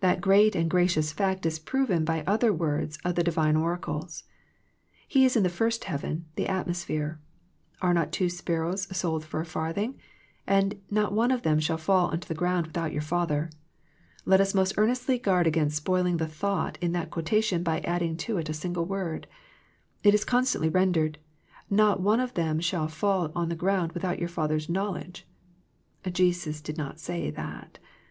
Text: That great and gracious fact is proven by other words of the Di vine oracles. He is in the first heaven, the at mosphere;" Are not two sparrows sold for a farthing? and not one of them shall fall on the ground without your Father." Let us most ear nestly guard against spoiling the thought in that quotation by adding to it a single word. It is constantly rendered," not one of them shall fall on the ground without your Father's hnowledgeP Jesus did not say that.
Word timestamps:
That 0.00 0.20
great 0.20 0.54
and 0.54 0.68
gracious 0.68 1.12
fact 1.14 1.46
is 1.46 1.58
proven 1.58 2.04
by 2.04 2.24
other 2.26 2.52
words 2.52 2.98
of 3.06 3.14
the 3.14 3.24
Di 3.24 3.30
vine 3.30 3.56
oracles. 3.56 4.24
He 5.08 5.24
is 5.24 5.34
in 5.34 5.44
the 5.44 5.48
first 5.48 5.84
heaven, 5.84 6.26
the 6.36 6.46
at 6.46 6.66
mosphere;" 6.68 7.16
Are 7.80 7.94
not 7.94 8.12
two 8.12 8.28
sparrows 8.28 8.82
sold 8.94 9.24
for 9.24 9.40
a 9.40 9.46
farthing? 9.46 9.98
and 10.46 10.78
not 10.90 11.14
one 11.14 11.30
of 11.30 11.40
them 11.40 11.58
shall 11.58 11.78
fall 11.78 12.08
on 12.08 12.20
the 12.20 12.34
ground 12.34 12.66
without 12.66 12.92
your 12.92 13.00
Father." 13.00 13.48
Let 14.26 14.42
us 14.42 14.52
most 14.52 14.76
ear 14.76 14.84
nestly 14.84 15.16
guard 15.18 15.46
against 15.46 15.78
spoiling 15.78 16.18
the 16.18 16.28
thought 16.28 16.76
in 16.82 16.92
that 16.92 17.10
quotation 17.10 17.62
by 17.62 17.80
adding 17.80 18.18
to 18.28 18.36
it 18.36 18.50
a 18.50 18.52
single 18.52 18.84
word. 18.84 19.26
It 20.02 20.12
is 20.12 20.22
constantly 20.22 20.68
rendered," 20.68 21.16
not 21.70 21.98
one 21.98 22.20
of 22.20 22.34
them 22.34 22.60
shall 22.60 22.88
fall 22.88 23.32
on 23.34 23.48
the 23.48 23.54
ground 23.56 23.92
without 23.92 24.18
your 24.18 24.28
Father's 24.28 24.66
hnowledgeP 24.66 25.22
Jesus 26.12 26.60
did 26.60 26.76
not 26.76 27.00
say 27.00 27.30
that. 27.30 27.78